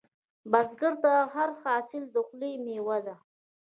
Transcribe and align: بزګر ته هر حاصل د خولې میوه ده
بزګر 0.51 0.93
ته 1.03 1.13
هر 1.33 1.49
حاصل 1.63 2.03
د 2.13 2.15
خولې 2.27 2.51
میوه 2.65 2.97
ده 3.05 3.15